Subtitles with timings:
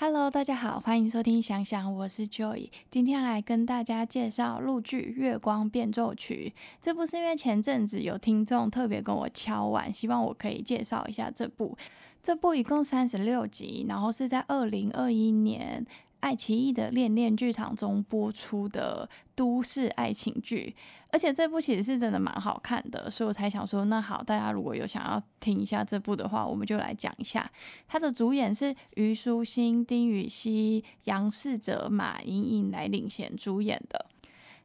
[0.00, 2.70] Hello，大家好，欢迎收听想想，我是 Joy。
[2.88, 6.52] 今天来跟大家介绍陆剧《月光变奏曲》。
[6.80, 11.76] 这部是因为前阵子有听众特别跟我敲完，希望我可以介绍一下这部。
[12.22, 15.84] 这部一共三十六集，然后是在二零二一年。
[16.20, 20.74] 爱奇艺的恋恋剧场中播出的都市爱情剧，
[21.10, 27.50] 而且这部其实是真的蛮好看的，所以我才想说，那好，大家如果有想要听一下这部的话，我们就来讲一下。
[27.86, 34.06] 它的主演是虞书欣、丁禹兮、杨世哲、马莹莹来领衔主演的。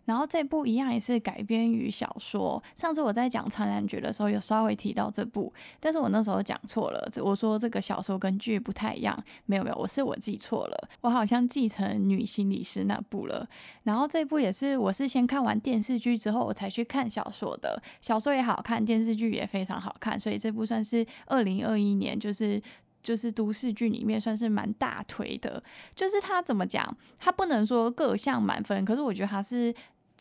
[0.06, 2.62] 然后这部一样也是改编于小说。
[2.76, 9.18] 上次我在讲《苍兰诀》的时候，有稍微提到这部，但是我那时候讲错了，我说这个小说跟剧不太一样。
[9.46, 13.48] 没有没有，我是我记错了，我好像继承女心理师那部了。
[13.84, 17.82] 然后这部也是，我是先看完电视剧之后，我才去看小说的。
[18.02, 22.62] 小说也好看，电视剧也非常好看，所以这部算是二零二一年就是
[23.02, 25.64] 就是都市剧里面算是蛮大推的。
[25.96, 29.74] 就是它怎么讲，它不能说各项满分，可是我觉得它是。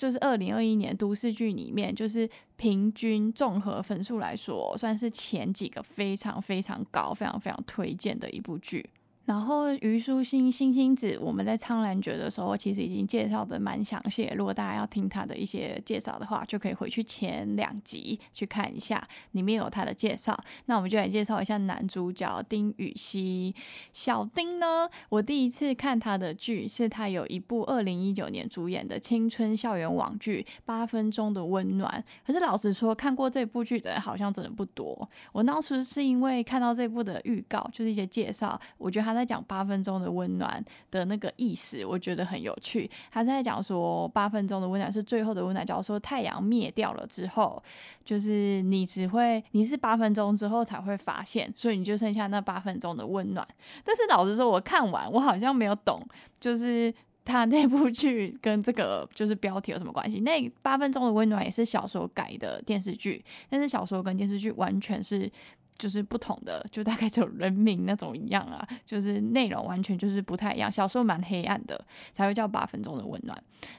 [0.02, 8.84] 就是二零二一年都市剧里面，就是平均综合分数来说，算是前几个非常非常高、非常非常推荐的一部剧。
[9.24, 14.28] 然后虞书欣、星星子，我们在《苍兰诀》的时候，其实已经介绍的蛮详细。
[14.36, 20.36] 如果大家要听他的一些介绍的话，就可以回去前两集去看一下，里面有他的介绍。
[20.66, 23.54] 那我们就来介绍一下男主角丁禹兮。
[23.92, 32.04] 小丁呢，我第一次看他的剧是他有一部二零一九年主演的青春校园网剧《八分钟的温暖》。
[32.26, 35.08] 可是老实说，看过这部剧的人好像真的不多。
[35.30, 39.11] 我当时是因为看到这部的预告，就是一些介绍，我觉得他。
[39.12, 42.90] 他在讲八分钟的温暖的那个意思，我觉得很有趣。
[43.10, 45.64] 他在讲说，八分钟的温暖是最后的温暖。
[45.64, 47.62] 假如说太阳灭掉了之后，
[48.02, 53.46] 就是你只会，你是八分钟之后才会发现，所以你就剩下那八分钟的温暖。
[53.84, 56.00] 但是老实说，我看完我好像没有懂，
[56.40, 56.92] 就是
[57.24, 60.20] 他那部剧跟这个就是标题有什么关系？
[60.20, 65.30] 那八分钟的温暖也是小说改的电视剧，但是小说跟电视剧完全是。
[65.78, 70.70] 就是不同的，就大概就人名那种一样啊，就是内容完全就是不太一样。
[70.70, 73.36] 小说蛮黑暗的，才会叫八分钟的温暖。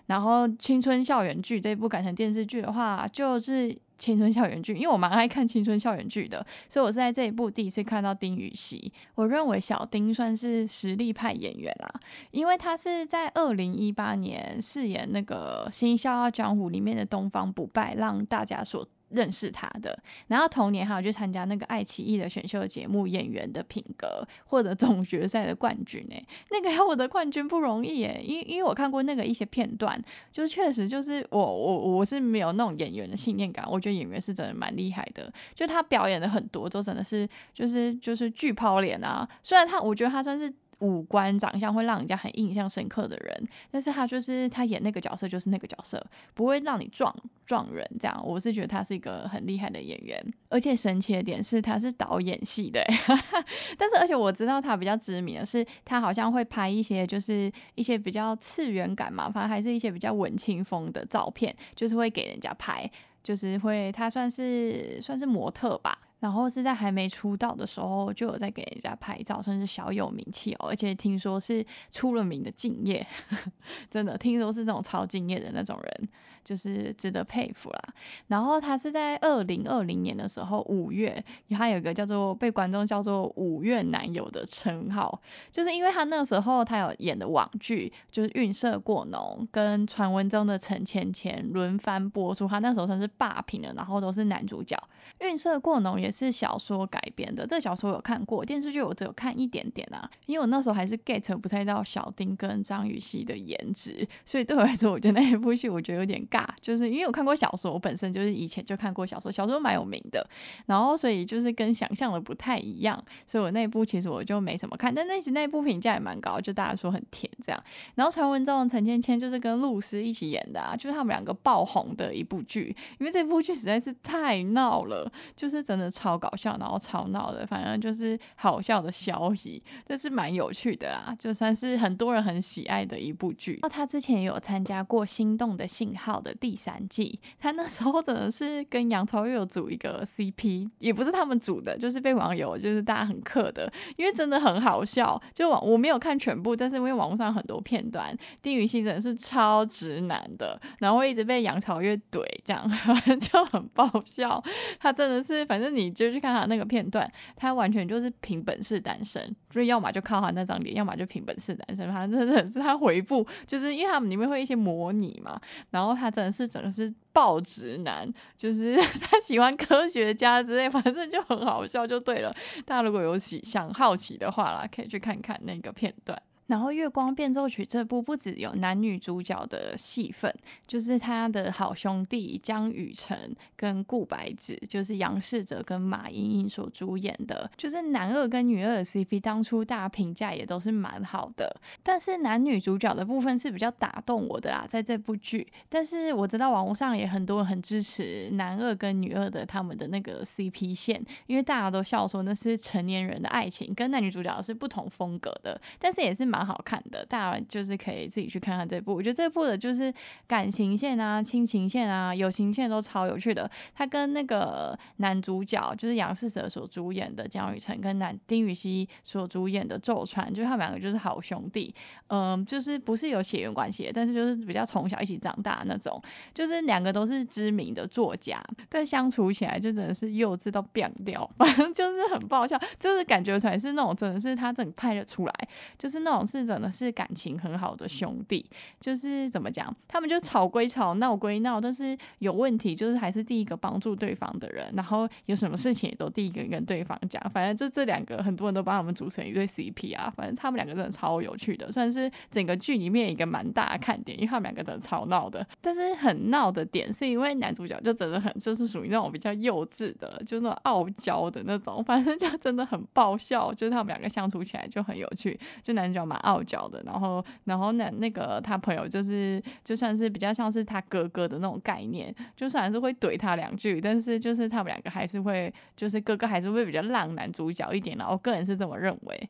[0.08, 8.92] 然后青春校园剧这一部改成电视剧的话，就是青春校园剧，因为我蛮爱看青春校园剧的，所以我是在这一部第一次看到丁禹兮。
[9.16, 11.94] 我认为小丁算是实力派演员啦，
[12.32, 18.86] 因为他是在二零一八年饰演那个《新笑傲江湖》里面的东方不败，让大家所。
[19.14, 19.98] 认识他的，
[20.28, 30.02] 然后同年还有去参加那个爱奇艺的选秀节目《演员的品格》， 获得总决赛的冠军诶，那个要获得冠军不容易诶，因因为我看过那个一些片段，
[30.32, 40.54] 就确实就是我我我是没有那种演员的信念感，我觉得演员是真的蛮厉害的，就他表演的很多都真的是就是就是巨抛脸啊，虽然他我觉得他算是。
[40.84, 48.22] 五官长相会让人家很印象深刻的人，但是他就是他演那个角色就是那个角色，不会让你撞撞人这样。
[48.26, 52.84] 我是觉得他是一个很厉害的演员，而且神奇的点是他是导演系的，
[53.80, 62.92] 但是而且我知道他比较知名的是他好像会拍一些就是一些比较次元感嘛，反正还是一些比较文青风的照片，就是会给人家拍，
[63.24, 65.98] 就是会他算是算是模特吧。
[66.24, 70.70] 然后是在还没出道的时候就有在给人家拍照，算是小有名气哦。
[70.70, 73.06] 而且听说是出了名的敬业，
[73.92, 76.10] 真的听说是这种超敬业的那种人，
[76.42, 77.82] 就是值得佩服啦。
[78.28, 94.74] 然后他是在二零二零年的时候五月，他有一个叫做被观众叫做“五月男友”的称号，就是因为他那个时候他有演的网剧就是《运色过浓》跟传闻中的陈芊芊轮番播出，他那时候算是霸屏了，然后都是男主角，
[95.28, 96.13] 《运色过浓》也。
[96.14, 110.26] 是小说改编的，这个小说我有看过，电视剧我只有看一点点啊，因为我那时候还是 get 不太到小丁跟张雨绮的颜值，所以对我来说，我觉得那一部戏我觉得有点尬，就是因为我看过小说，我本身就是以前就看过小说，小说蛮有名的，
[110.68, 117.64] 然后所以就是跟想象的不太一样，所以我那部其实我就没什么看，但那时那部评价也蛮高，就大家说很甜这样，
[117.96, 125.93] 然后传闻中的陈芊芊就是跟露丝一起演的啊，就是他们两个爆红的一部剧，因为这部剧实在是太闹了，就是真的。
[125.94, 133.60] 超搞笑，然后超闹的，反正就是好笑的消息，这是蛮有趣的啦，就算是很多人很喜爱的一部剧。
[133.62, 145.22] 那他之前有参加过《心动的信号》的第三季，他那时候真的是跟杨超越有组一个 CP，也不是他们组的，就是被网友就是大家很克的，因为真的很好笑。
[145.32, 152.68] 就网我没有看全部，但是因为网络上很多片段，丁禹兮真的是超直男的，然后一直被杨超越怼，这样
[153.22, 154.44] 就很爆笑。
[154.80, 155.83] 他真的是，反正你。
[155.84, 161.92] 你就去看他那个片段，他完全就是凭本事单身，所以要么就靠他那张脸，要么就凭本事单身。
[161.94, 165.40] 反正真的是他回复，就是因为他们里面会一些模拟嘛，
[165.72, 172.34] 然后他真的是整个是爆直男，就是 他喜欢科学家之类，反正就很好笑，就对了。
[172.66, 176.20] 大家如果有喜想好奇的话啦，可以去看看那个片段。
[176.48, 180.34] 然后《月光变奏曲》这部不只有男女主角的戏份，
[180.68, 191.56] 就是他的好兄弟江雨晨跟顾白芷，就是杨世哲跟马莹莹所主演的，就是男二跟女二的 CP，当初大家评价也都是蛮好的。
[191.82, 195.48] 但是男女主角的部分是比较打动我的啦，在这部剧。
[195.70, 206.44] 但是我知道网络上也很多人很支持男二跟女二的他们的那个 CP 线，因为大家都笑说那是成年人的爱情，跟男女主角是不同风格的，但是也是蛮。
[206.44, 208.94] 好看的，大家就是可以自己去看看这部。
[208.94, 209.94] 我觉得这部的就是
[210.28, 213.50] 感情线啊、亲情线啊、友情线都超有趣的。
[213.74, 221.74] 他跟那个男主角就是杨世哲所主演的江雨晨，跟男丁禹兮所主演的周川，就是他们两个就是好兄弟。
[222.08, 225.98] 嗯，就是不是有血缘关系，但是就是比较从小一起长大那种。
[226.34, 235.34] 就是两个都是知名的作家，但相处起来就真的是幼稚到变掉， 反正就是很爆笑，就是感觉出来是那种真的是他真的拍得出来，
[235.78, 236.23] 就是那种。
[236.26, 238.46] 是真的是感情很好的兄弟，
[238.80, 247.22] 就是怎么讲，他们就吵归吵，闹归闹，但是有问题就是还是第一个帮助对方的人，然后有什么事情也都第一个跟对方讲。
[247.32, 250.12] 反正就这两个，很多人都帮他们组成一对 CP 啊。
[250.16, 255.46] 反正他们两个真的超有趣的，算是整个剧里面一个蛮大的看点，因为他们两个真的超闹的。
[255.62, 263.54] 但是很闹的点是因为男主角就真的很就是属于那种比较幼稚的，就那种傲娇的那种，反正就真的很爆笑。
[263.54, 266.24] 就是他们两个相处起来就很有趣，就男主角蛮。
[266.24, 278.08] 傲娇的，然后，然后那那个他朋友就是，就算是比较像是他哥哥的那种概念，就算是会怼他两句，但是就是他们两个还是会，就是哥哥还是会比较浪男主角一点的。
[278.10, 279.30] 我个人是这么认为，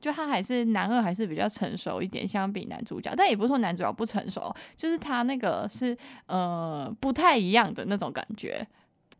[0.00, 8.66] 就他还是男二还是比较成熟一点，相比男主角，但也不是说男主角不成熟，就是他那个是呃不太一样的那种感觉。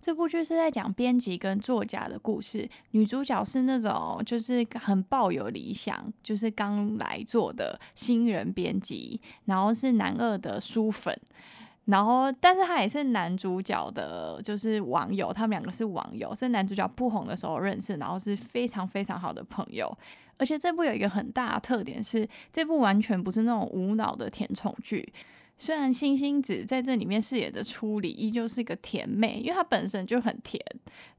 [0.05, 11.19] 这部剧是在讲编辑跟作家的故事，女主角是那种就是很抱有理想，就是刚来做的新人编辑，然后是男二的书粉，
[11.87, 19.91] 然后但是他也是男主角的，就是网友，他们两个是网友，是男主角不红的时候认识，然后是非常非常好的朋友，
[20.37, 25.11] 而且这部有一个很大的特点是，这部完全不是那种无脑的甜宠剧。
[25.57, 30.61] 虽然星星子在这里面饰演的初里依旧是一个甜妹，因为她本身就很甜，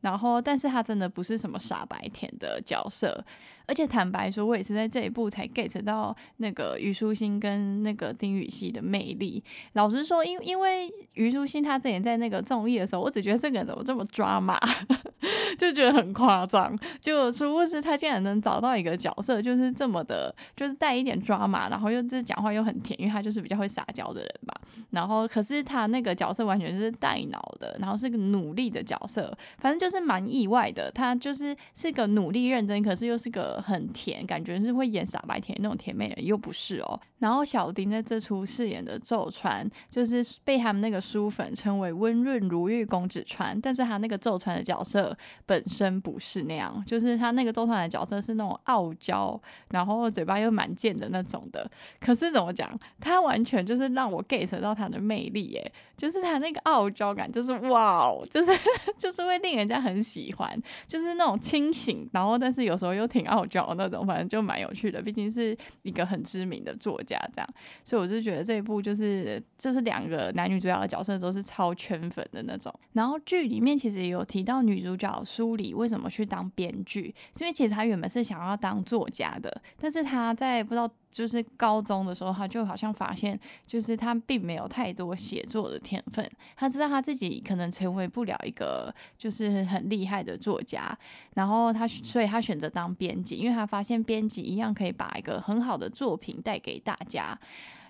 [0.01, 3.23] 然后但是她真的不是什么傻白甜的角色，
[3.65, 9.41] 而且坦白说，我也是在这一部才 get 到那个虞书欣跟那个丁禹兮的魅力。
[9.73, 14.59] 老实说，因因为虞书欣她之前在那个综艺的时候，我只觉得这个人怎么这么抓马，
[15.57, 16.77] 就觉得很夸张。
[16.99, 24.24] 就殊不知她竟然能找到一个角色，就是这么的，就是带一点抓马，然后又这讲话又很甜，因为她就是比较会撒娇的。
[24.25, 24.61] 人吧，
[24.91, 30.91] 然后可是他那个角色完全是带脑的，然后是个努力的角色，反正就是蛮意外的。
[30.91, 36.99] 他就是是个努力认真，可是又是个很甜，感觉是会演傻白甜那种甜妹人，又不是哦。
[37.25, 51.67] 然后小丁在这出饰演的纣川，就是被他们那个书粉称为温润如玉公子川，但是他那个纣川的角色本身不是那样，就是他那个纣川的角色是那种傲娇，然后嘴巴又蛮贱的那种的。
[51.99, 58.51] 可是怎么讲，他完全就是让我 get 到他的魅力，耶，就是他那个傲娇感，就是哇，就是
[58.99, 60.55] 就是会令人家很喜欢，
[60.87, 65.01] 就是那种清醒，然后但是有时候又挺傲娇的那种，反正就蛮有趣的。
[65.01, 67.49] 毕竟是一个很知名的作家，这样，
[67.83, 72.73] 所以我就觉得这一部就是就是两个男女主角的角色都是超圈粉的那种。
[72.93, 80.89] 然后剧里面其实有提到女主角苏里为什么去当编剧，是因为其实她原本是想要当作家的，但是她在不知道。
[81.15, 86.29] 就是高中的时候，他就好像发现，就是他并没有太多写作的天分。
[86.57, 90.97] 他知道他自己可能成为不了一个就是很厉害的作家，
[91.35, 97.39] 然后他所以他选择当编辑，因为他发现编辑一样可以把一个很好的作品带给大家。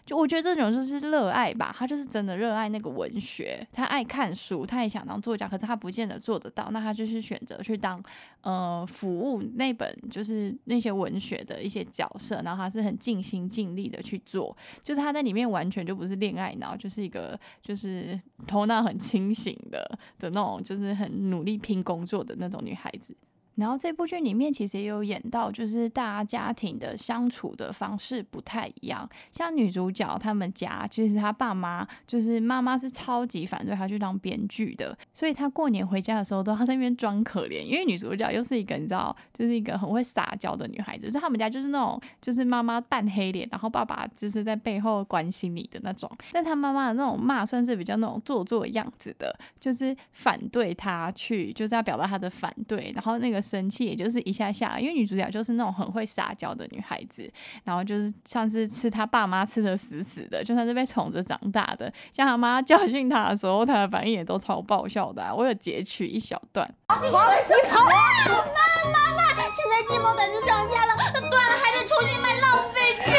[0.06, 8.00] 就我觉得这种就是热爱吧，他就是真的热爱那个文学，他爱看书，他也想当作家，可是他不见得做得到，那他就是选择去当
[8.42, 19.84] 呃服务那本就是那些文学的一些角色，然后他是很尽心尽力的去做，就是他在里面完全就不是恋爱脑，就是一个就是头脑很清醒的
[20.20, 23.16] 的那种，就是很努力拼工作的那种女孩子。
[23.56, 29.08] 然后这部剧里面其实也有演到，就是大家家庭的相处的方式不太一样。
[29.32, 37.64] 像女主角他们家，其实她爸妈就是妈妈是超级反对她去当编剧的，所以她过年回家的时候都她在那边装可怜。
[37.64, 46.12] 因为女主角又是一个你知道，就是一个很会撒娇的女孩子，所以他们家就是那种就是妈妈淡黑脸，然后爸爸就是在背后关心你的那种。
[46.34, 53.45] 但她妈妈的那种骂算是比较那种做作样子的，就是反对她去，就是要表达她的反对，然后那个。
[53.46, 57.32] 生气也就是一下下，因为女主角就是那种很会撒娇的女孩子，
[57.64, 61.92] 然后就是像是吃她爸妈吃的死死的，就算是被宠着长大的。
[62.12, 65.34] 像她妈教训她的时候，她的反应也都超爆笑的。
[65.36, 66.68] 我有截取一小段。
[66.88, 67.86] 黄你跑！
[67.86, 70.96] 妈妈妈，现在鸡毛掸子涨价了，
[71.30, 73.14] 断了还得重新买，浪费钱。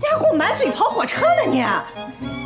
[0.00, 2.39] 你还给我满嘴跑火车呢你！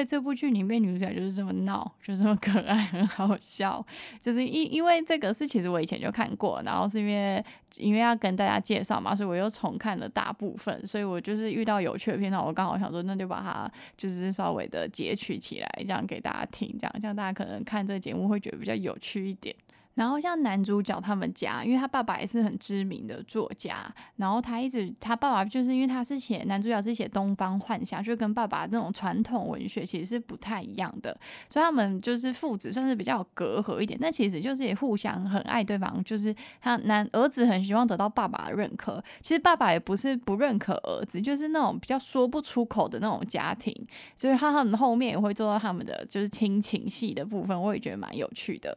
[0.00, 3.84] 在这部剧里面，女主角就是这么闹，就这么可爱，很好笑。
[4.18, 7.44] 就是因因为这个是其实我以前就看过，然后是因为
[7.76, 10.86] 因为要跟大家介绍嘛，所以我又重看了大部分。
[10.86, 19.54] 所以我就是遇到有趣的片段，我刚好想说，那就把它就是稍微的截取起来，这样给大家听，这样这样大家可能看这个节目会觉得比较有趣一点。
[19.94, 31.18] 然后像男主角他们家，因为他爸爸也是很知名的作家，然后他一直他爸爸就是因为他是写男主角是写东方幻想，就跟爸爸那种传统文学其实是不太一样的，
[31.48, 43.74] 所以他们就是父子算是比较有隔阂一点，但其实就是也互相很爱对方，就是他男儿子很希望得到爸爸的认可，其实爸爸也不是不认可儿子，就是那种比较说不出口的那种家庭，
[44.14, 48.76] 所以他他们后面也会做到他们的就是亲情戏的部分，我也觉得蛮有趣的。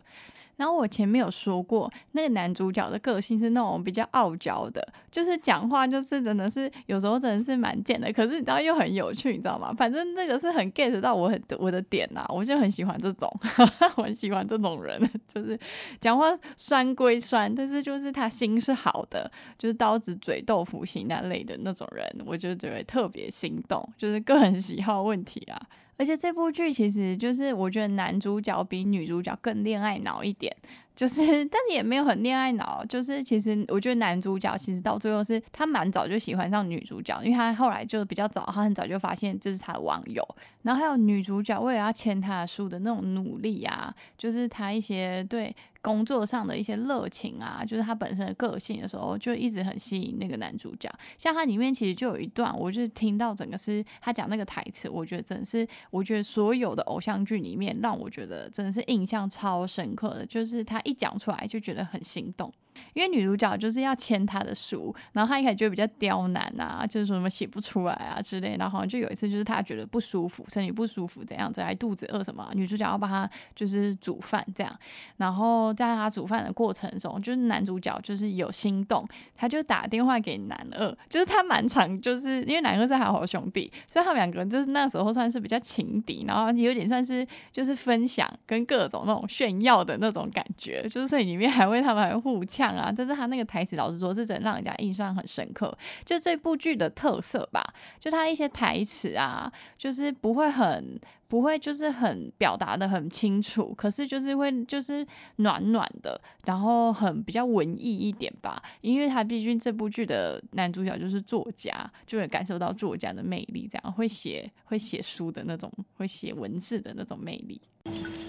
[0.57, 9.74] 然后我前面有说过，那个男主角的个性是那种比较傲娇的，就是讲话就是真的是有时候真的是蛮贱的，可是你知道又很有趣，你知道吗？
[9.74, 13.31] 反正那个是很 get 到我很我的点呐，我就很喜欢这种，
[13.98, 15.60] 我很喜欢这种人，就是
[16.00, 25.60] 讲话酸归酸，但是就是他心是好的，就是刀子嘴豆腐心那类的那种人，我就觉得特别心动，就是个人喜好问题啊。
[25.97, 30.55] 而且这部剧其实就是，我觉得男主角比女主角更恋爱脑一点，
[30.95, 40.27] 就是， 但是也没有很恋爱脑，就是其实我觉得男主角其实到最后是他蛮早就喜欢上女主角，因为他后来就比较早，他很早就发现这是他的网友，
[40.63, 45.55] 然后还有女主角为了要签他的书的那种努力啊，就是他一些对。
[45.84, 50.89] 工作上的一些热情啊，就是他本身的个性的时候，就一直很吸引那个男主角。
[51.17, 62.50] 像他里面其实就有一段，我就听到整个是他讲那个台词，我觉得真的是，我觉得所有的偶像剧里面，让我觉得真的是印象超深刻的，就是他一讲出来就觉得很心动。
[62.93, 74.79] 因为女主角就是要签他的书，然后他一开始就比较刁难啊，就是说什么写不出来啊之类，然后好像就有一次就是他觉得不舒服，身体不舒服怎样子，还肚子饿什么，女主角要帮他就是煮饭这样，
[75.17, 92.62] 然后在他煮饭的过程中，就是男主角就是有心动，他就打电话给男二，就是他蛮常就是因为男二是好兄弟，所以他们两个人就是那时候算是比较情敌，然后有点算是就是分享跟各种那种炫耀的那种感觉，就是所以里面还会他们还互掐。
[92.70, 92.93] 啊！
[92.96, 95.75] 但是他那个台词，老实说，是真让人家印象很深刻。
[96.05, 97.63] 就这部剧的特色吧，
[98.00, 105.05] 就他一些台词啊，就是不会很不会，就是很表达的很清楚，可是就是会就是
[105.38, 108.62] 暖暖的，然后很比较文艺一点吧。
[108.82, 117.62] 因为他毕竟这部剧的男主角就是作家，就会感受到作家的魅力，这样会写会写书的那种，会写文字的那种魅力。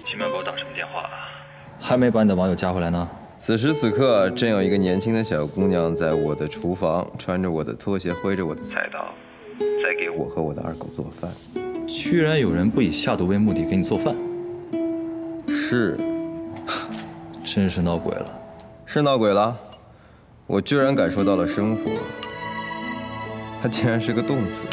[0.06, 1.08] 前面给我打什么电话？
[1.80, 3.08] 还没把你的网友加回来呢。
[3.46, 9.12] 此时此刻，正有一个年轻的小姑娘在我的厨房，穿着我的拖鞋，挥着我的菜刀，
[9.58, 11.30] 在给我和我的二狗做饭。
[11.86, 14.16] 居然有人不以下毒为目的给你做饭？
[15.46, 15.98] 是，
[17.44, 18.34] 真是闹鬼了。
[18.86, 19.54] 是闹鬼了，
[20.46, 21.82] 我居然感受到了生活。
[23.60, 24.64] 它竟然是个动词。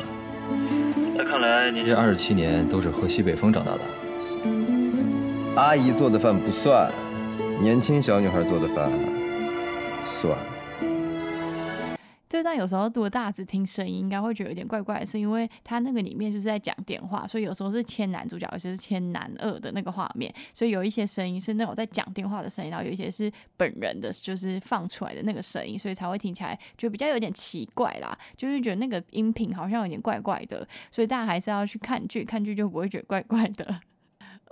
[1.18, 3.82] 那看来您这二十七年都是喝西北风长大的。
[5.58, 6.90] 阿姨做的饭不算。
[7.62, 8.92] 年轻小女孩做的饭，
[10.04, 10.36] 算。
[12.28, 33.82] 这段有时候如果大家只听声音，应该会觉得有点怪怪的，是因为他那个里面就是在讲电话，所以有时候是牵男主角，有些是牵男二的那个画面，所以有一些声音是那种在讲电话的声音，然后有一些是本人的，就是放出来的那个声音，所以才会听起来就比较有点奇怪啦，就是觉得那个音频好像有点怪怪的，所以大家还是要去看剧，看剧就不会觉得怪怪的。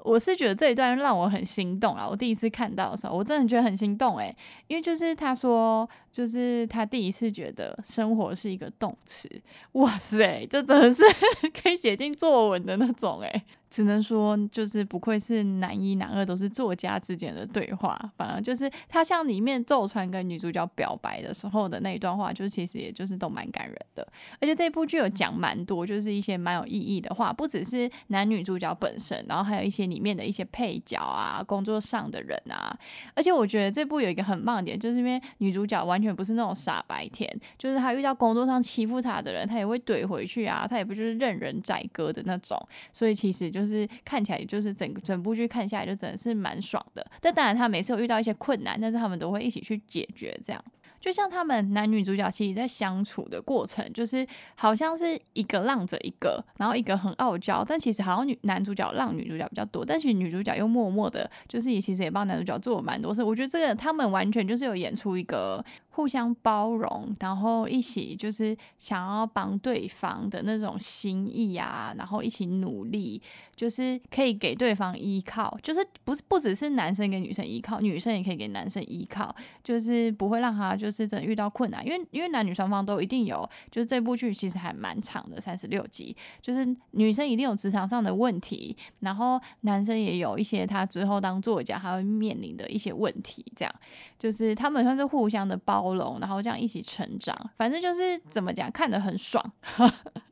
[0.03, 2.07] 我是觉得这一段让我很心动啊！
[2.07, 4.35] 我第一次看到的时候，我真的觉得很心动诶，
[4.67, 9.29] 因为就是他说，就是他第一次觉得生活是一个动词，
[9.73, 11.03] 哇塞，这真的是
[11.61, 13.43] 可以写进作文的那种诶。
[13.69, 24.11] 只能说，就是不愧是男一、男二都是作家之间的对话，反而就是他像里面奏川跟女主角表白的时候的那一段话，就是其实也就是都蛮感人的。
[24.41, 32.75] 而且这部剧有讲蛮多，就是一些蛮有意义的话，不只是男女主角本身，然后还有一些里面的一些配角啊、工作上的人啊。
[33.13, 42.57] 而且我觉得这部有一个很棒的点，就是因为女主角完完全不是那种傻白甜，就是他遇到工作上欺负他的人，他也会怼回去啊，他也不就是任人宰割的那种，
[42.93, 43.49] 所以其实。
[43.49, 47.03] 就是看起来，就是整整部剧看下来，就真的是蛮爽的。
[47.19, 50.63] 但当然，他每次有遇到一些困难，但是他们都会一起去解决，这样。
[50.99, 63.23] 就像他们男女主角其实，在相处的过程，就是好像是一个让着一个，然后一个很傲娇，但其实好像女男主角让女主角比较多，但是女主角又默默的，就是也其实也帮男主角做了蛮多事。
[63.23, 73.21] 我觉得这个他们完全就是有演出一个互相包容，然后一起就是想要帮对方的那种心意啊，然后一起努力，
[73.55, 80.88] 就是可以给对方依靠，就是不是不只是男生给女生依靠，女生也可以给男生依靠，就是不会让他就。
[80.89, 93.71] 就是真遇到困难，因为因为男女双方都一定有，就是这部剧其实还蛮长的，三十六集，就是女生一定有职场上的问题，然后男生也有一些他之后当作家他会面临的一些问题，这样
[94.17, 99.51] 就是他们算是互相的包容，然后这样一起成长，反正就是怎么讲，看得很爽。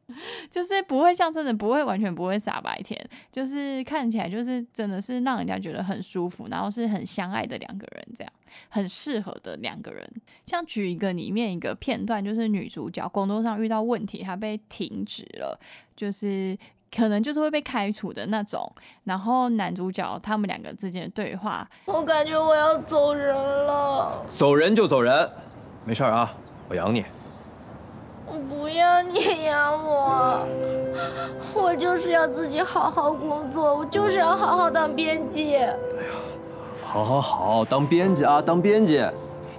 [0.49, 2.99] 就是不会像真的不会完全不会傻白甜，
[3.31, 8.33] 就是看起来就是真的是让人家觉得很舒服，然后是很相爱的两个人，这样
[8.69, 10.07] 很适合的两个人。
[10.45, 15.59] 像举一个里面一个片段，就是女主角工作上遇到问题，她被停职了，
[15.95, 16.57] 就是
[16.95, 18.71] 可能就是会被开除的那种。
[19.03, 24.23] 然后男主角他们两个之间的对话，我感觉我要走人了。
[24.27, 25.29] 走人就走人，
[25.85, 26.33] 没事啊，
[26.69, 27.03] 我养你。
[28.49, 30.45] 不要你养我，
[31.55, 35.55] 我就是要自己好好工作，我就是要好好当编辑。
[35.55, 35.75] 哎呀，
[36.83, 39.03] 好好好，当编辑啊，当编辑，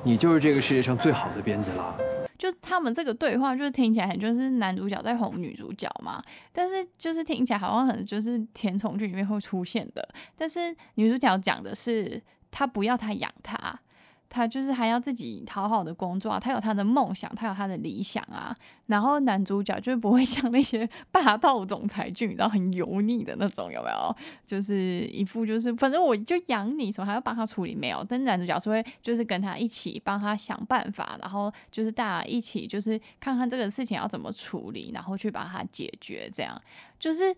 [0.04, 1.94] 你就是这个世界上最好的编辑了。
[2.36, 6.22] 就是他们这个对话，就是听起来很就是男主角在哄女主角嘛，
[6.52, 13.58] 但是就是听起来好像很就是甜宠剧里面会出现的，但是女主角讲的是她不要他养她。
[14.30, 18.54] 他就是还要自己好好的工作啊，他有他的梦想，他有他的理想啊。
[18.86, 24.16] 然后男主角就不会 像那些霸道总裁剧，然后很油腻的那种，有没有？
[24.46, 28.04] 就是一副就是反正我就养你，什么还要帮他处理没有？
[28.08, 36.30] 但男主角是会就是跟他一起帮他想办法，然后就是大家一起就是看看这个事情要怎么处理，然后去把它解决。
[36.32, 36.60] 这样
[36.98, 37.34] 就是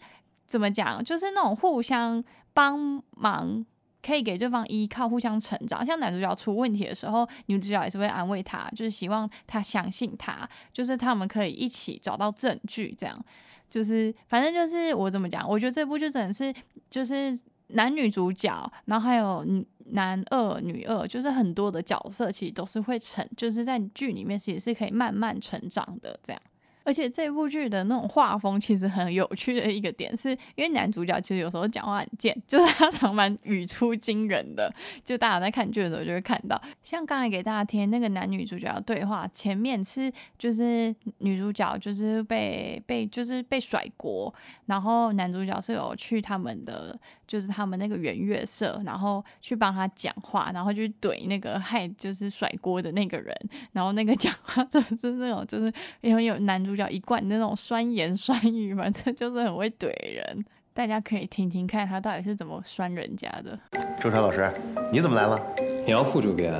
[0.46, 1.02] 怎么讲？
[1.04, 2.22] 就是那种互相
[2.52, 3.64] 帮忙。
[4.02, 5.84] 可以给对方依靠，互相成长。
[5.84, 12.94] 像男主角出问题的时候，女主角也是会安慰他，就是希望他相信他，就是他们可以一起找到证据。
[12.96, 13.24] 这样，
[13.68, 15.48] 就是反正就是我怎么讲？
[15.48, 16.54] 我觉得这部就真的是
[16.88, 19.44] 就是男女主角，然后还有
[19.92, 26.40] 男二、女二，就是很多的角色其实都是会成，就是在剧里面其实是可以慢慢成长的这样。
[26.90, 34.74] 而且这部剧的那种画风其实很有趣的一个点，是因为男主角其实有时候讲话很贱，就是他常蛮语出惊人的。
[35.04, 44.34] 就大家在看剧的时候就会看到，像刚才给大家听那个男女主角的对话，前面是就是女主角就是被被就是被甩锅，
[44.66, 53.32] 然后男主角是有去他们的就是他们那个圆月社，然后去帮他讲话，然后就怼那个害就是甩锅的那个人，
[53.70, 56.70] 然后那个讲话 真的是那种就是因为有男主。
[56.70, 60.44] 主角一贯那种酸言 酸语，反正就是很会怼人。
[60.72, 63.58] 大家可以听听看他到底是怎么酸人家的。
[64.00, 64.50] 周川老师，
[64.90, 65.38] 你怎么来了？
[65.84, 66.54] 你要副主编？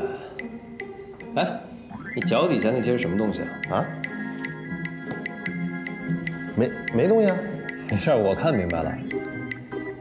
[1.37, 1.47] 哎，
[2.15, 3.77] 你脚底下那些是什么东西啊？
[3.77, 3.87] 啊？
[6.57, 7.37] 没没东西啊？
[7.89, 8.93] 没事，我看明白了，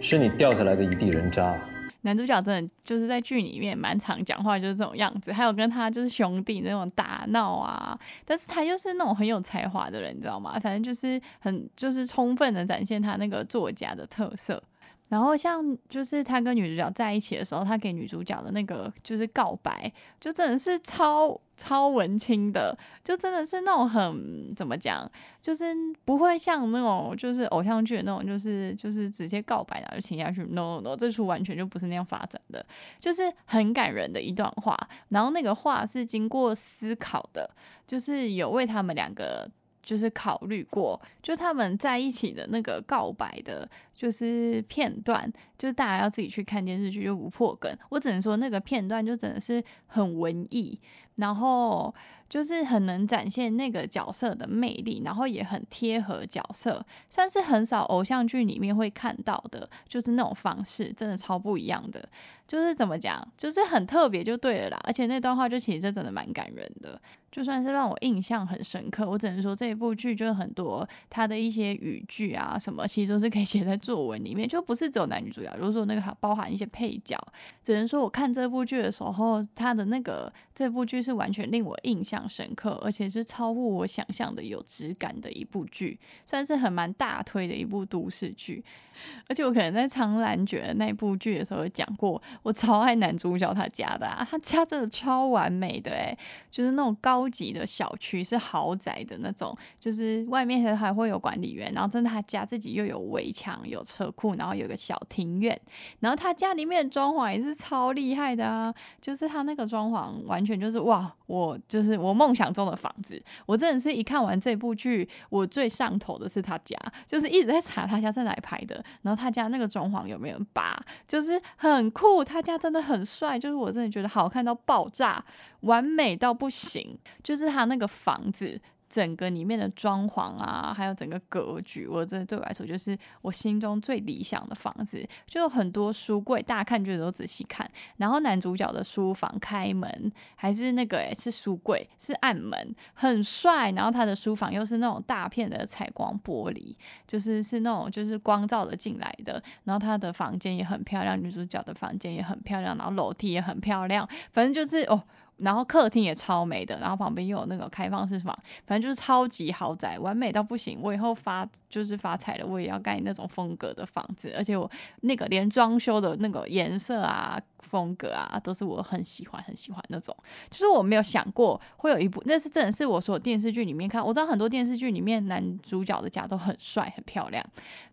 [0.01, 1.55] 是你掉下来的一地人渣。
[2.01, 5.33] 男主角真的就是在剧里面蛮常讲话，就是这种样子。
[5.33, 10.57] 还有跟他就是兄弟那种打闹啊，但是他又是那种很有才华的人，你知道吗？
[10.59, 14.61] 反正就是很就是充分的展现他那个作家的特色。
[15.09, 30.41] 然后像就是他跟女主角在一起的时候，他给女主角的那个就是告白，就真的是超超文青的，就真的是那种很怎么讲，就是不会像那种就是偶像剧那种，就是就是直接告白然后就亲下去。
[30.43, 32.65] No No No，这出完全就不是那样发展的，
[32.99, 34.77] 就是很感人的一段话。
[35.09, 37.49] 然后那个话是经过思考的，
[37.87, 39.49] 就是有为他们两个。
[39.89, 47.75] 就是考虑过，就他们在一起的那个告白的，就是片段，就是大家要自己去看电视剧，就不破梗。
[47.89, 50.79] 我只能说那个片段就真的是很文艺，
[51.15, 51.91] 然后
[52.29, 62.07] 就是很能展现那个角色的魅力，然后也很贴合角色，算是很少偶像剧里面会看到的，就是那种方式，真的超不一样的。
[62.49, 64.79] 就是怎么讲，就是很特别就对了啦。
[64.83, 66.99] 而且那段话就其实真的蛮感人的，
[67.31, 69.07] 就算是让我印象很深刻。
[69.07, 77.15] 我只能说这一部剧就是很多它的一些语句啊什么，其实都是可以写在作文里面，就不是只有男女主角，如果说那个还包含一些配角。
[77.61, 88.65] 只能说我看这部剧的时候，它的那个这部剧是完全令我印象深刻，而且是超乎我想象的有质感的一部剧，算是很蛮大推的一部都市剧。
[89.29, 96.17] 而且我可能在《苍兰诀》那部剧的时候讲过，我超爱男主角他家的，他家真的超完美的诶，
[96.49, 105.59] 就是那种高级的小区，是豪宅的那种，就是外面还还会有管理员，然后真的他家自己又有围墙、有车库，然后有个小庭院，
[105.99, 118.83] 然后他家里面的装潢也是超厉害的啊，就是他那个装潢完全就是哇，我就是我梦想中的房子，我真的是一看完这部剧，我最上头的是他家，就是一直在查他家在哪拍的。
[119.01, 122.23] 然后他家那个装潢有没有拔，就是很酷。
[122.29, 125.25] 他家真的很帅，就是我真的觉得好看到爆炸，
[125.61, 126.97] 完美到不行。
[127.23, 128.61] 就是他那个房子。
[128.89, 137.69] 整个里面的装潢啊，还有整个格局，我真的对我来说就是我心中最理想的房子，就有很多书柜，大家看就都仔细看。
[137.97, 143.71] 然后男主角的书房开门还是那个诶，是书柜，是暗门，很帅。
[143.73, 146.75] 然后他的书房又是那种大片的采光玻璃，
[147.05, 149.41] 就是是那种就是光照的进来的。
[149.65, 155.03] 然后他的房间也很漂亮，女主角的房间也很漂亮，然后楼梯也很漂亮，反正就是哦。
[155.39, 160.79] 然后客厅也超美的，然后旁边又有那个开放式房，反正就是超级豪宅，完美到不行。
[160.81, 164.69] 我以后发就是发财了，我也要盖那种风格的房子，而且我
[165.01, 170.15] 那个连装修的那个颜色啊、风格啊，都是我很喜欢、很喜欢那种。
[170.49, 177.45] 就是我没有想过会有一部，那是真的是我所有电视剧里面看，我知道很多电视剧里面男主角的家都很帅、很漂亮，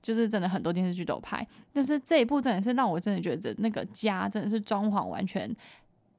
[0.02, 1.46] 就是真的很多电视剧都拍。
[1.72, 5.54] 但是这一部真的是让我真的觉得那个家真的是装潢完全。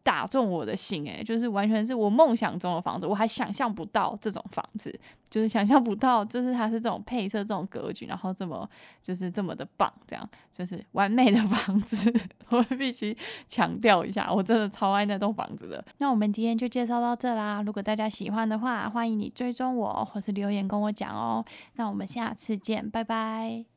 [0.08, 4.98] 打中我的心，诶，就是完全是我梦想中的房子，我还想象不到这种房子，
[5.30, 8.68] 就是想象不到，就是它是这种配色、这种格局，然后这么
[9.04, 12.10] 就是这么的棒，这样就是完美的 房子，
[12.48, 13.16] 我必须
[13.50, 15.84] 强调一下，我真的超爱那栋房子的。
[15.98, 21.44] 那我们今天就介绍到这啦，如果大家喜欢的话，欢迎你追踪我或是留言跟我讲哦。
[21.74, 23.77] 那我们下次见，拜拜。